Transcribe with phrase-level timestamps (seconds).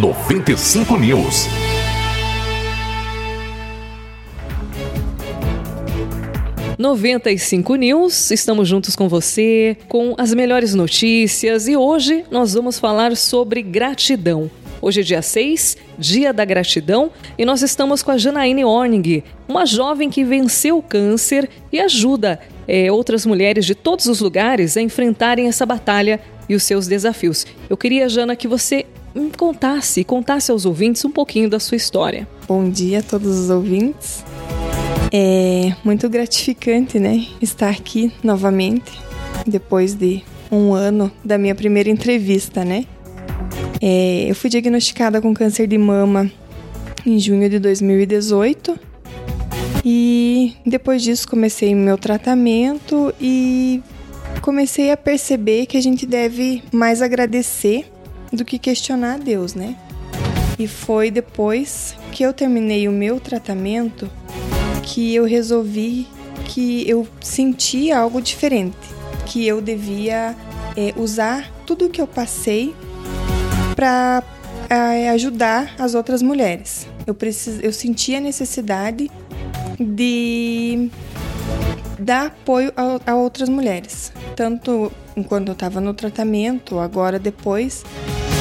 [0.00, 1.46] 95 News.
[6.78, 12.54] Noventa e cinco News, estamos juntos com você, com as melhores notícias e hoje nós
[12.54, 14.50] vamos falar sobre gratidão.
[14.80, 19.66] Hoje é dia 6, Dia da Gratidão, e nós estamos com a Janaíne Orning, uma
[19.66, 24.80] jovem que venceu o câncer e ajuda é, outras mulheres de todos os lugares a
[24.80, 27.46] enfrentarem essa batalha e os seus desafios.
[27.68, 28.86] Eu queria, Jana, que você
[29.36, 32.28] contasse, contasse aos ouvintes um pouquinho da sua história.
[32.46, 34.24] Bom dia a todos os ouvintes.
[35.12, 38.92] É muito gratificante, né, estar aqui novamente
[39.46, 42.84] depois de um ano da minha primeira entrevista, né?
[43.80, 46.30] É, eu fui diagnosticada com câncer de mama
[47.06, 48.78] em junho de 2018
[49.84, 53.82] e depois disso comecei meu tratamento e
[54.42, 57.86] comecei a perceber que a gente deve mais agradecer
[58.32, 59.76] do que questionar a Deus, né?
[60.58, 64.10] E foi depois que eu terminei o meu tratamento
[64.82, 66.06] que eu resolvi
[66.44, 68.76] que eu sentia algo diferente,
[69.26, 70.34] que eu devia
[70.76, 72.74] é, usar tudo o que eu passei
[73.76, 74.22] para
[74.68, 76.88] é, ajudar as outras mulheres.
[77.06, 79.10] Eu, precis, eu senti a necessidade
[79.78, 80.90] de
[81.98, 84.12] dar apoio a, a outras mulheres.
[84.34, 87.84] Tanto enquanto eu estava no tratamento, agora depois,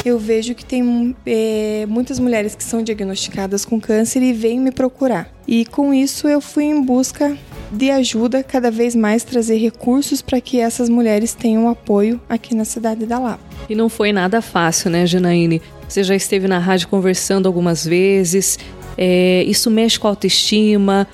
[0.05, 4.71] eu vejo que tem é, muitas mulheres que são diagnosticadas com câncer e vêm me
[4.71, 5.29] procurar.
[5.47, 7.37] E com isso eu fui em busca
[7.71, 12.65] de ajuda, cada vez mais trazer recursos para que essas mulheres tenham apoio aqui na
[12.65, 13.43] cidade da Lapa.
[13.69, 15.61] E não foi nada fácil, né, Janaíne?
[15.87, 18.57] Você já esteve na rádio conversando algumas vezes.
[18.97, 21.07] É, isso mexe com a autoestima.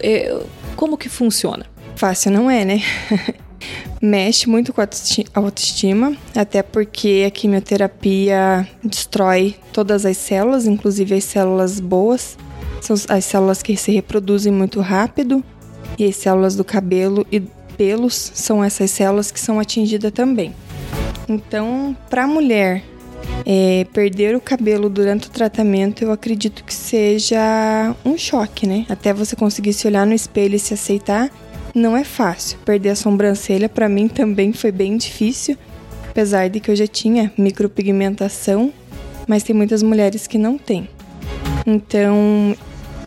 [0.00, 0.36] É,
[0.76, 1.66] como que funciona?
[1.96, 2.82] Fácil não é, né?
[4.04, 4.88] mexe muito com a
[5.34, 12.36] autoestima, até porque a quimioterapia destrói todas as células, inclusive as células boas,
[12.82, 15.42] são as células que se reproduzem muito rápido,
[15.98, 17.40] e as células do cabelo e
[17.78, 20.54] pelos são essas células que são atingidas também.
[21.26, 22.84] Então, para a mulher
[23.46, 28.84] é, perder o cabelo durante o tratamento, eu acredito que seja um choque, né?
[28.88, 31.30] Até você conseguir se olhar no espelho e se aceitar,
[31.74, 32.58] não é fácil.
[32.64, 35.56] Perder a sobrancelha para mim também foi bem difícil,
[36.08, 38.72] apesar de que eu já tinha micropigmentação,
[39.26, 40.88] mas tem muitas mulheres que não têm.
[41.66, 42.54] Então,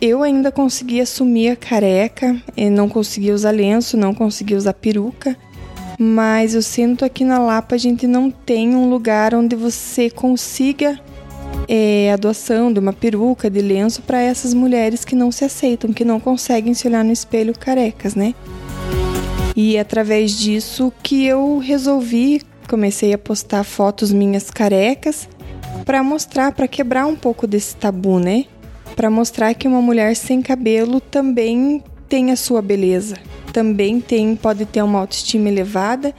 [0.01, 2.35] eu ainda consegui assumir a careca,
[2.71, 5.37] não consegui usar lenço, não consegui usar peruca,
[5.97, 10.99] mas eu sinto aqui na Lapa a gente não tem um lugar onde você consiga
[11.67, 15.91] é, a doação de uma peruca, de lenço para essas mulheres que não se aceitam,
[15.91, 18.33] que não conseguem se olhar no espelho carecas, né?
[19.55, 25.27] E é através disso que eu resolvi, comecei a postar fotos minhas carecas
[25.83, 28.45] para mostrar, para quebrar um pouco desse tabu, né?
[28.95, 33.17] Para mostrar que uma mulher sem cabelo também tem a sua beleza,
[33.51, 36.13] também tem, pode ter uma autoestima elevada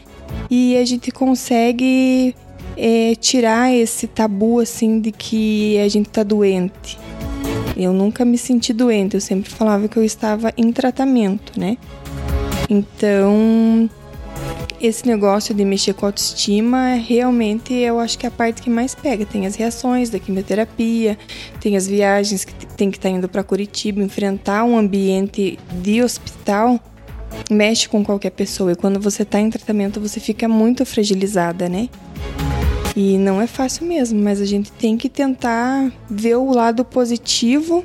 [0.51, 2.35] e a gente consegue
[2.78, 6.97] é, tirar esse tabu assim de que a gente tá doente.
[7.77, 11.77] Eu nunca me senti doente, eu sempre falava que eu estava em tratamento, né?
[12.71, 13.91] Então,
[14.81, 18.71] esse negócio de mexer com a autoestima, realmente eu acho que é a parte que
[18.71, 19.27] mais pega.
[19.27, 21.19] Tem as reações da quimioterapia,
[21.61, 26.03] tem as viagens que tem que estar tá indo para Curitiba, enfrentar um ambiente de
[26.03, 26.81] hospital
[27.50, 31.88] mexe com qualquer pessoa e quando você está em tratamento você fica muito fragilizada, né?
[33.01, 37.85] E não é fácil mesmo, mas a gente tem que tentar ver o lado positivo,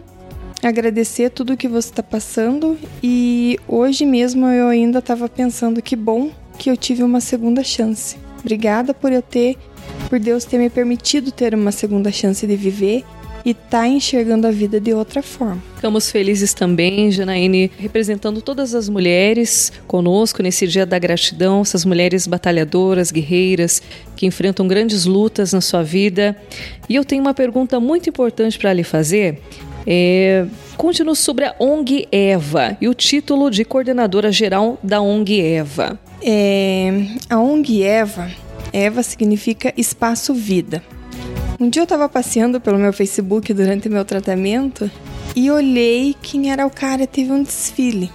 [0.63, 6.31] agradecer tudo que você está passando e hoje mesmo eu ainda estava pensando que bom
[6.57, 8.17] que eu tive uma segunda chance.
[8.39, 9.55] Obrigada por eu ter,
[10.09, 13.03] por Deus ter me permitido ter uma segunda chance de viver
[13.45, 15.61] e tá enxergando a vida de outra forma.
[15.75, 22.25] Ficamos felizes também, Janaíne, representando todas as mulheres conosco nesse dia da gratidão, essas mulheres
[22.25, 23.81] batalhadoras, guerreiras,
[24.15, 26.37] que enfrentam grandes lutas na sua vida.
[26.87, 29.41] E eu tenho uma pergunta muito importante para lhe fazer.
[29.85, 30.45] É,
[30.77, 35.99] Conte-nos sobre a ONG Eva e o título de coordenadora geral da ONG Eva.
[36.21, 36.91] É,
[37.29, 38.31] a ONG Eva,
[38.71, 40.83] Eva significa Espaço Vida.
[41.59, 44.89] Um dia eu estava passeando pelo meu Facebook durante meu tratamento
[45.35, 47.05] e olhei quem era o cara.
[47.05, 48.11] Teve um desfile.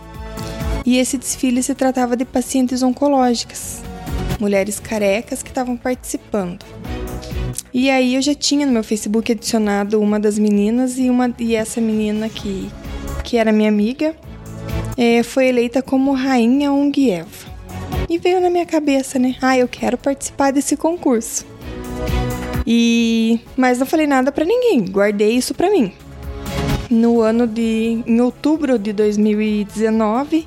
[0.84, 3.82] E esse desfile se tratava de pacientes oncológicas,
[4.40, 6.64] mulheres carecas que estavam participando.
[7.72, 11.54] E aí eu já tinha no meu Facebook adicionado uma das meninas e uma e
[11.54, 12.68] essa menina que
[13.22, 14.14] que era minha amiga
[14.96, 16.70] é, foi eleita como rainha
[17.10, 17.48] Eva.
[18.08, 19.36] E veio na minha cabeça, né?
[19.40, 21.44] Ah, eu quero participar desse concurso.
[22.70, 25.90] E mas não falei nada para ninguém, guardei isso para mim.
[26.90, 30.46] No ano de em outubro de 2019,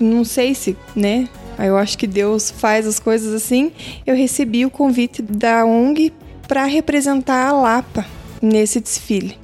[0.00, 1.28] não sei se, né?
[1.58, 3.72] Eu acho que Deus faz as coisas assim.
[4.06, 6.10] Eu recebi o convite da ONG
[6.48, 8.06] para representar a Lapa
[8.40, 9.36] nesse desfile.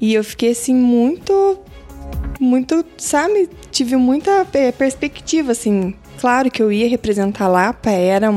[0.00, 1.56] E eu fiquei assim muito
[2.40, 4.44] muito, sabe, tive muita
[4.76, 5.94] perspectiva assim.
[6.20, 8.28] Claro que eu ia representar a Lapa, era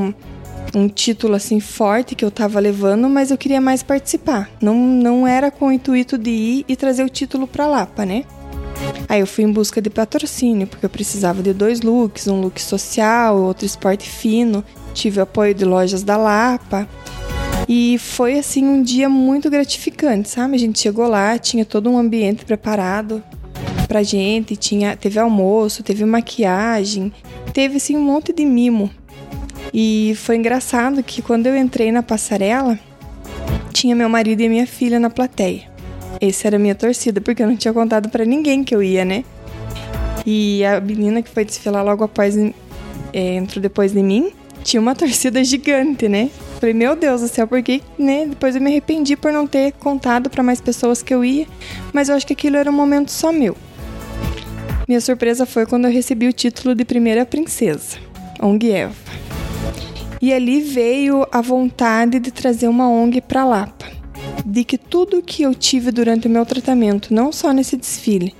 [0.76, 4.50] um, título assim forte que eu tava levando, mas eu queria mais participar.
[4.62, 8.26] Não não era com o intuito de ir e trazer o título para Lapa, né?
[9.08, 12.62] Aí eu fui em busca de patrocínio, porque eu precisava de dois looks, um look
[12.62, 14.64] social, outro esporte fino.
[14.94, 16.88] Tive apoio de lojas da Lapa.
[17.68, 20.56] E foi assim um dia muito gratificante, sabe?
[20.56, 23.24] A gente chegou lá, tinha todo um ambiente preparado
[23.88, 27.12] pra gente, tinha, teve almoço, teve maquiagem,
[27.54, 28.90] teve assim um monte de mimo.
[29.74, 32.78] E foi engraçado que quando eu entrei na passarela,
[33.74, 35.64] tinha meu marido e minha filha na plateia.
[36.22, 39.04] Essa era a minha torcida, porque eu não tinha contado para ninguém que eu ia,
[39.04, 39.26] né?
[40.26, 44.32] E a menina que foi desfilar logo após, é, entrou depois de mim,
[44.64, 46.30] tinha uma torcida gigante, né?
[46.60, 48.28] Falei, meu Deus do céu, porque, né?
[48.28, 51.48] Depois eu me arrependi por não ter contado para mais pessoas que eu ia,
[51.92, 53.58] mas eu acho que aquilo era um momento só meu.
[54.88, 57.98] Minha surpresa foi quando eu recebi o título de primeira princesa,
[58.40, 59.13] ONG Eva.
[60.24, 63.86] E ali veio a vontade de trazer uma ONG para Lapa
[64.46, 68.34] de que tudo que eu tive durante o meu tratamento, não só nesse desfile,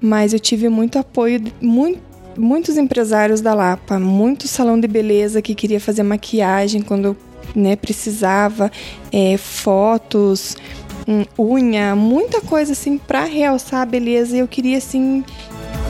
[0.00, 2.00] mas eu tive muito apoio de muito,
[2.34, 7.16] muitos empresários da Lapa, muito salão de beleza que queria fazer maquiagem quando eu
[7.54, 8.72] né, precisava,
[9.12, 10.56] é, fotos,
[11.06, 14.34] um, unha, muita coisa assim para realçar a beleza.
[14.34, 15.22] E eu queria assim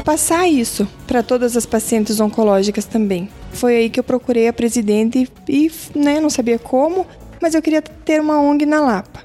[0.05, 3.29] passar isso para todas as pacientes oncológicas também.
[3.59, 7.05] Foi aí que eu procurei a presidente e, né, não sabia como,
[7.43, 9.25] mas eu queria ter uma ONG na Lapa.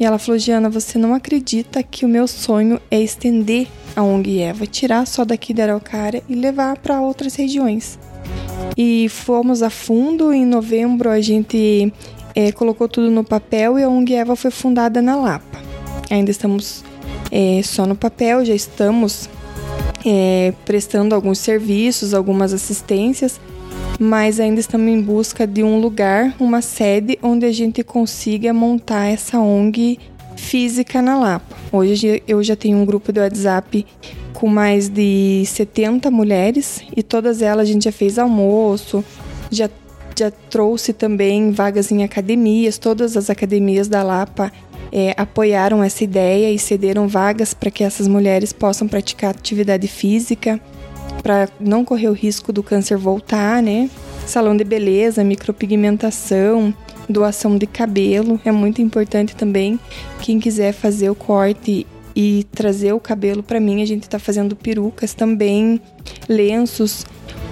[0.00, 4.40] E ela falou: Giana, você não acredita que o meu sonho é estender a ONG
[4.40, 8.00] Eva, tirar só daqui da Araucária e levar para outras regiões.
[8.76, 10.32] E fomos a fundo.
[10.32, 11.92] Em novembro a gente
[12.34, 15.62] é, colocou tudo no papel e a ONG Eva foi fundada na Lapa.
[16.10, 16.84] Ainda estamos
[17.30, 19.30] é, só no papel, já estamos
[20.04, 23.40] é, prestando alguns serviços, algumas assistências,
[23.98, 29.06] mas ainda estamos em busca de um lugar, uma sede onde a gente consiga montar
[29.06, 29.98] essa ONG
[30.36, 31.56] física na Lapa.
[31.72, 33.84] Hoje eu já tenho um grupo do WhatsApp
[34.32, 39.04] com mais de 70 mulheres e todas elas a gente já fez almoço,
[39.50, 39.68] já,
[40.16, 44.52] já trouxe também vagas em academias, todas as academias da Lapa
[44.92, 50.60] é, apoiaram essa ideia e cederam vagas para que essas mulheres possam praticar atividade física
[51.22, 53.90] para não correr o risco do câncer voltar, né?
[54.26, 56.74] Salão de beleza, micropigmentação,
[57.08, 59.80] doação de cabelo é muito importante também.
[60.20, 64.56] Quem quiser fazer o corte e trazer o cabelo para mim, a gente está fazendo
[64.56, 65.80] perucas também,
[66.28, 67.06] lenços,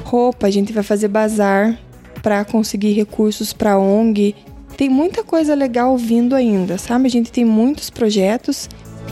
[0.04, 1.78] roupa, a gente vai fazer bazar
[2.22, 4.34] para conseguir recursos para ONG.
[4.76, 7.06] Tem muita coisa legal vindo ainda, sabe?
[7.06, 8.68] A gente tem muitos projetos,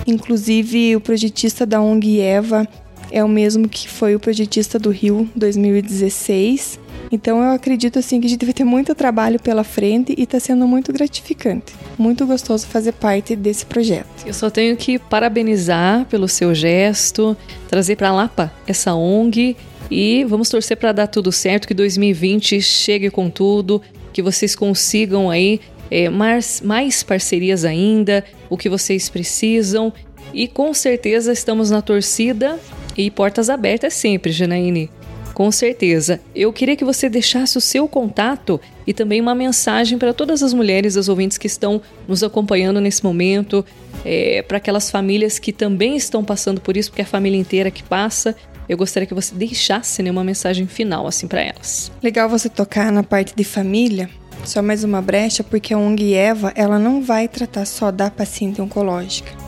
[0.06, 2.68] inclusive o projetista da ONG Eva
[3.14, 6.80] é o mesmo que foi o projetista do Rio 2016.
[7.12, 10.40] Então eu acredito assim que a gente vai ter muito trabalho pela frente e está
[10.40, 11.72] sendo muito gratificante.
[11.96, 14.08] Muito gostoso fazer parte desse projeto.
[14.26, 17.36] Eu só tenho que parabenizar pelo seu gesto,
[17.68, 19.56] trazer para Lapa essa ONG
[19.88, 23.80] e vamos torcer para dar tudo certo, que 2020 chegue com tudo,
[24.12, 29.92] que vocês consigam aí é, mais, mais parcerias ainda, o que vocês precisam.
[30.32, 32.58] E com certeza estamos na torcida
[32.96, 34.90] e portas abertas sempre, Janaíne.
[35.34, 36.20] Com certeza.
[36.32, 40.54] Eu queria que você deixasse o seu contato e também uma mensagem para todas as
[40.54, 43.64] mulheres, as ouvintes que estão nos acompanhando nesse momento,
[44.04, 47.68] é, para aquelas famílias que também estão passando por isso, porque é a família inteira
[47.68, 48.36] que passa.
[48.68, 51.90] Eu gostaria que você deixasse né, uma mensagem final assim para elas.
[52.00, 54.08] Legal você tocar na parte de família.
[54.44, 58.62] Só mais uma brecha, porque a ONG Eva ela não vai tratar só da paciente
[58.62, 59.43] oncológica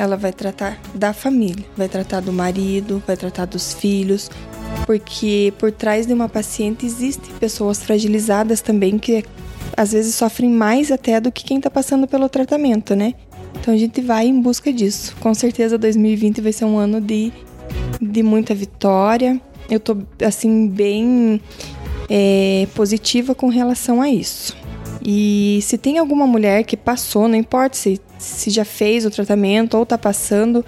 [0.00, 4.30] ela vai tratar da família, vai tratar do marido, vai tratar dos filhos,
[4.86, 9.22] porque por trás de uma paciente existem pessoas fragilizadas também que
[9.76, 13.12] às vezes sofrem mais até do que quem está passando pelo tratamento, né?
[13.60, 15.14] Então a gente vai em busca disso.
[15.20, 17.30] Com certeza 2020 vai ser um ano de,
[18.00, 19.38] de muita vitória.
[19.68, 21.42] Eu tô assim bem
[22.08, 24.56] é, positiva com relação a isso.
[25.02, 29.76] E se tem alguma mulher que passou, não importa se, se já fez o tratamento
[29.76, 30.64] ou tá passando,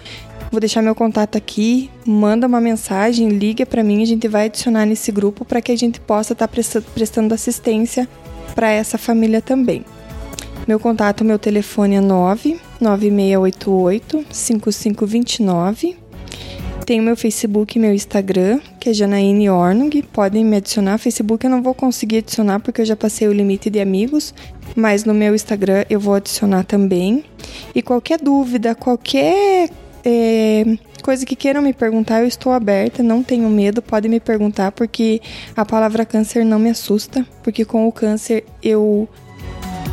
[0.50, 4.86] vou deixar meu contato aqui, manda uma mensagem, liga para mim, a gente vai adicionar
[4.86, 6.54] nesse grupo para que a gente possa estar tá
[6.94, 8.08] prestando assistência
[8.54, 9.84] para essa família também.
[10.66, 15.96] Meu contato, meu telefone é 99688 5529.
[16.86, 20.02] Tem meu Facebook e meu Instagram, que é Janaíne Ornung.
[20.12, 20.98] Podem me adicionar.
[20.98, 24.34] Facebook eu não vou conseguir adicionar porque eu já passei o limite de amigos,
[24.74, 27.24] mas no meu Instagram eu vou adicionar também.
[27.76, 29.70] E qualquer dúvida, qualquer
[30.04, 30.64] é,
[31.00, 35.20] coisa que queiram me perguntar, eu estou aberta, não tenho medo, podem me perguntar, porque
[35.56, 39.08] a palavra câncer não me assusta, porque com o câncer eu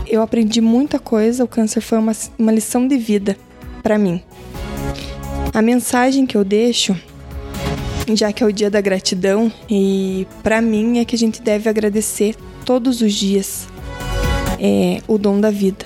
[0.08, 3.38] eu aprendi muita coisa, o câncer foi uma, uma lição de vida
[3.84, 4.19] para mim.
[5.53, 6.96] A mensagem que eu deixo,
[8.16, 11.70] já que é o dia da gratidão, e para mim é que a gente deve
[11.70, 12.36] agradecer
[12.66, 13.68] todos os dias
[14.60, 15.86] é, o dom da vida.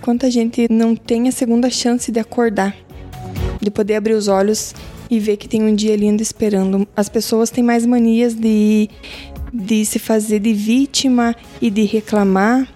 [0.00, 2.76] Quanta gente não tem a segunda chance de acordar,
[3.60, 4.74] de poder abrir os olhos
[5.10, 6.86] e ver que tem um dia lindo esperando.
[6.96, 8.88] As pessoas têm mais manias de,
[9.52, 12.68] de se fazer de vítima e de reclamar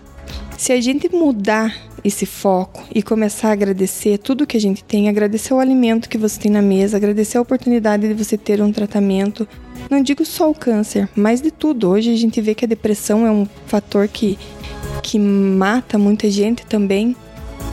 [0.56, 5.08] se a gente mudar esse foco e começar a agradecer tudo que a gente tem,
[5.08, 8.72] agradecer o alimento que você tem na mesa, agradecer a oportunidade de você ter um
[8.72, 9.46] tratamento,
[9.90, 11.88] não digo só o câncer, mas de tudo.
[11.88, 14.38] Hoje a gente vê que a depressão é um fator que,
[15.02, 17.16] que mata muita gente também.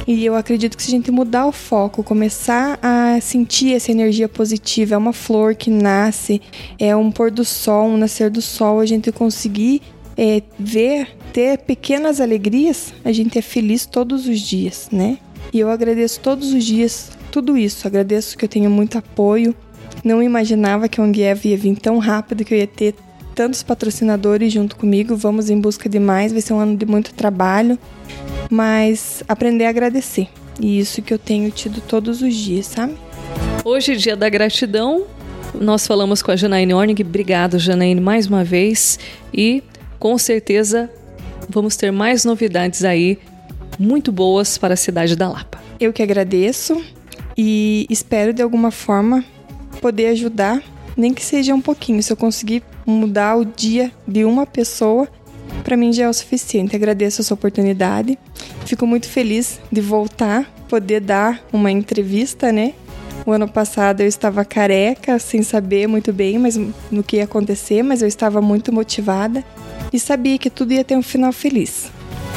[0.07, 4.29] E eu acredito que se a gente mudar o foco, começar a sentir essa energia
[4.29, 6.41] positiva, é uma flor que nasce,
[6.79, 9.81] é um pôr do sol, um nascer do sol, a gente conseguir
[10.17, 15.19] é, ver, ter pequenas alegrias, a gente é feliz todos os dias, né?
[15.53, 17.87] E eu agradeço todos os dias tudo isso.
[17.87, 19.55] Agradeço que eu tenho muito apoio.
[20.03, 22.95] Não imaginava que a Ongiev ia vir tão rápido, que eu ia ter
[23.35, 25.15] tantos patrocinadores junto comigo.
[25.15, 26.31] Vamos em busca de mais.
[26.31, 27.77] Vai ser um ano de muito trabalho,
[28.49, 30.27] mas aprender a agradecer.
[30.59, 32.95] E isso que eu tenho tido todos os dias, sabe?
[33.63, 35.05] Hoje, dia da gratidão,
[35.53, 37.03] nós falamos com a Janaíne Ornig.
[37.03, 38.97] Obrigado, Janaíne, mais uma vez.
[39.31, 39.61] E
[39.99, 40.89] com certeza
[41.49, 43.17] vamos ter mais novidades aí
[43.79, 45.61] muito boas para a cidade da Lapa.
[45.79, 46.83] Eu que agradeço
[47.37, 49.23] e espero de alguma forma
[49.81, 50.61] poder ajudar,
[50.95, 52.01] nem que seja um pouquinho.
[52.01, 55.07] Se eu conseguir mudar o dia de uma pessoa,
[55.63, 56.75] para mim já é o suficiente.
[56.75, 58.17] Agradeço essa oportunidade.
[58.65, 62.73] Fico muito feliz de voltar, poder dar uma entrevista, né?
[63.27, 66.57] O ano passado eu estava careca, sem saber muito bem mas
[66.89, 69.43] no que ia acontecer, mas eu estava muito motivada
[69.91, 71.91] e sabia que tudo ia ter um final feliz.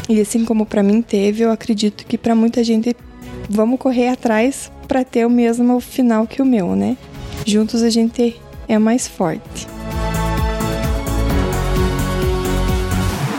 [0.09, 2.93] E assim como para mim teve, eu acredito que para muita gente
[3.49, 6.97] vamos correr atrás para ter o mesmo final que o meu, né?
[7.45, 8.35] Juntos a gente
[8.67, 9.69] é mais forte.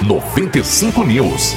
[0.06, 1.54] 95 News.